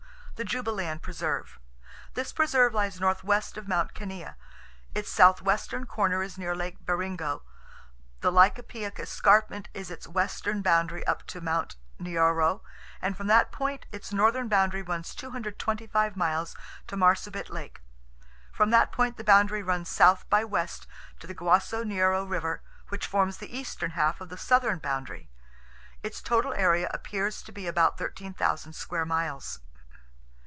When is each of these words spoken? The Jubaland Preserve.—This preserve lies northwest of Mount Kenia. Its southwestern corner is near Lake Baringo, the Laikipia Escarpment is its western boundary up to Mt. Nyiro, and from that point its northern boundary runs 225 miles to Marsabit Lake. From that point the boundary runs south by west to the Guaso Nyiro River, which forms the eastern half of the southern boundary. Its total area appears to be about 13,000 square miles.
The 0.37 0.45
Jubaland 0.47 1.03
Preserve.—This 1.03 2.33
preserve 2.33 2.73
lies 2.73 2.99
northwest 2.99 3.57
of 3.57 3.67
Mount 3.67 3.93
Kenia. 3.93 4.37
Its 4.95 5.07
southwestern 5.07 5.85
corner 5.85 6.23
is 6.23 6.35
near 6.35 6.55
Lake 6.55 6.83
Baringo, 6.83 7.43
the 8.21 8.31
Laikipia 8.31 8.97
Escarpment 8.99 9.69
is 9.75 9.91
its 9.91 10.07
western 10.07 10.63
boundary 10.63 11.05
up 11.05 11.27
to 11.27 11.41
Mt. 11.41 11.75
Nyiro, 11.99 12.61
and 13.03 13.15
from 13.15 13.27
that 13.27 13.51
point 13.51 13.85
its 13.91 14.11
northern 14.11 14.47
boundary 14.47 14.81
runs 14.81 15.13
225 15.13 16.17
miles 16.17 16.55
to 16.87 16.97
Marsabit 16.97 17.51
Lake. 17.51 17.79
From 18.51 18.71
that 18.71 18.91
point 18.91 19.17
the 19.17 19.23
boundary 19.23 19.61
runs 19.61 19.89
south 19.89 20.27
by 20.27 20.43
west 20.43 20.87
to 21.19 21.27
the 21.27 21.35
Guaso 21.35 21.83
Nyiro 21.83 22.25
River, 22.27 22.63
which 22.89 23.05
forms 23.05 23.37
the 23.37 23.55
eastern 23.55 23.91
half 23.91 24.19
of 24.19 24.29
the 24.29 24.37
southern 24.37 24.79
boundary. 24.79 25.29
Its 26.01 26.19
total 26.19 26.51
area 26.53 26.89
appears 26.91 27.43
to 27.43 27.51
be 27.51 27.67
about 27.67 27.99
13,000 27.99 28.73
square 28.73 29.05
miles. 29.05 29.59